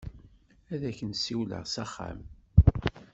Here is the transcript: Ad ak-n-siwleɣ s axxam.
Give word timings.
Ad 0.73 0.81
ak-n-siwleɣ 0.89 1.63
s 1.73 1.75
axxam. 1.83 2.19